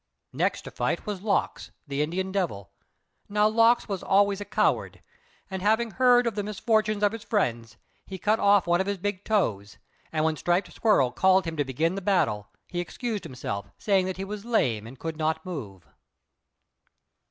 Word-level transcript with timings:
Next 0.33 0.63
to 0.63 0.71
fight 0.71 1.05
was 1.05 1.21
Lox, 1.21 1.69
the 1.85 2.01
Indian 2.01 2.31
Devil. 2.31 2.71
Now 3.29 3.47
Lox 3.47 3.87
was 3.87 4.01
always 4.01 4.41
a 4.41 4.45
coward, 4.45 5.03
and 5.47 5.61
having 5.61 5.91
heard 5.91 6.25
of 6.25 6.33
the 6.33 6.41
misfortunes 6.41 7.03
of 7.03 7.11
his 7.11 7.23
friends, 7.23 7.77
he 8.07 8.17
cut 8.17 8.39
off 8.39 8.65
one 8.65 8.81
of 8.81 8.87
his 8.87 8.97
big 8.97 9.23
toes, 9.23 9.77
and 10.11 10.25
when 10.25 10.37
Striped 10.37 10.73
Squirrel 10.73 11.11
called 11.11 11.45
him 11.45 11.55
to 11.55 11.63
begin 11.63 11.93
the 11.93 12.01
battle, 12.01 12.47
he 12.65 12.79
excused 12.79 13.25
himself, 13.25 13.69
saying 13.77 14.07
that 14.07 14.17
he 14.17 14.25
was 14.25 14.43
lame 14.43 14.87
and 14.87 14.97
could 14.97 15.17
not 15.17 15.45
move. 15.45 15.87